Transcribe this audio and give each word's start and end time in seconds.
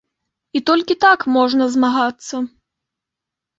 І 0.59 0.61
толькі 0.69 0.93
так 1.05 1.27
можна 1.35 1.63
змагацца. 1.77 2.35